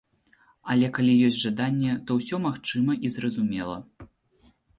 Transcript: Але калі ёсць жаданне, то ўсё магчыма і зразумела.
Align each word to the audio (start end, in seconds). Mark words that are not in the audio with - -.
Але 0.73 0.87
калі 0.95 1.11
ёсць 1.27 1.41
жаданне, 1.41 1.91
то 2.07 2.17
ўсё 2.21 2.41
магчыма 2.47 2.97
і 3.09 3.13
зразумела. 3.19 3.77